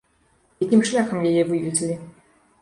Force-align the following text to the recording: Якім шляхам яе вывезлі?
Якім 0.65 0.81
шляхам 0.91 1.27
яе 1.33 1.43
вывезлі? 1.51 1.99